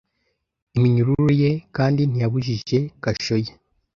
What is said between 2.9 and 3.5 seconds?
kasho